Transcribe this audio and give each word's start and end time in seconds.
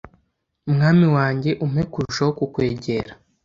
Mwami 0.73 1.07
wanjye 1.15 1.51
umpe 1.65 1.81
kurushaho 1.91 2.31
kukwegera 2.39 3.11